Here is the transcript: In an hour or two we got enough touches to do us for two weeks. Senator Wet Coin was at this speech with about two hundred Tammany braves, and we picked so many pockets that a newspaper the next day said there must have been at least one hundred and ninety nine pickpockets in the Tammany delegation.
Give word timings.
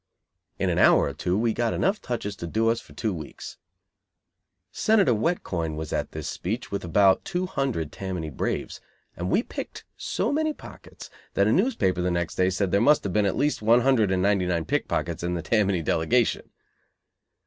In 0.57 0.71
an 0.71 0.79
hour 0.79 1.01
or 1.03 1.13
two 1.13 1.37
we 1.37 1.53
got 1.53 1.75
enough 1.75 2.01
touches 2.01 2.35
to 2.37 2.47
do 2.47 2.69
us 2.69 2.81
for 2.81 2.93
two 2.93 3.13
weeks. 3.13 3.57
Senator 4.71 5.13
Wet 5.13 5.43
Coin 5.43 5.75
was 5.75 5.93
at 5.93 6.11
this 6.11 6.27
speech 6.27 6.71
with 6.71 6.83
about 6.83 7.23
two 7.23 7.45
hundred 7.45 7.91
Tammany 7.91 8.31
braves, 8.31 8.81
and 9.15 9.29
we 9.29 9.43
picked 9.43 9.85
so 9.95 10.31
many 10.31 10.53
pockets 10.53 11.11
that 11.35 11.45
a 11.45 11.51
newspaper 11.51 12.01
the 12.01 12.09
next 12.09 12.33
day 12.33 12.49
said 12.49 12.71
there 12.71 12.81
must 12.81 13.03
have 13.03 13.13
been 13.13 13.27
at 13.27 13.37
least 13.37 13.61
one 13.61 13.81
hundred 13.81 14.09
and 14.11 14.23
ninety 14.23 14.47
nine 14.47 14.65
pickpockets 14.65 15.21
in 15.21 15.35
the 15.35 15.43
Tammany 15.43 15.83
delegation. 15.83 16.49